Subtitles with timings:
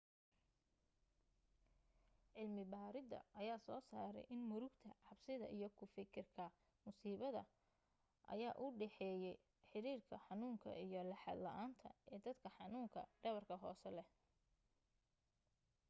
[2.33, 6.45] cilmi baaridda ayaa soo saaray in murugta cabsida iyo ku fakirka
[6.85, 7.43] musiibada
[8.33, 9.35] ayaa u dhexeeyey
[9.69, 14.09] xiriirka xanuunka iyo laxaad la'aanta ee dadka xanuunka dhabarka hoose leh